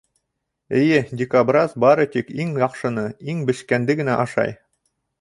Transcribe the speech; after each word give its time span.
Эйе, 0.79 1.01
дикобраз 1.19 1.77
бары 1.85 2.09
тик 2.17 2.33
иң 2.45 2.57
яҡшыны, 2.65 3.07
иң 3.35 3.47
бешкәнде 3.51 4.01
генә 4.05 4.21
ашай. 4.29 4.61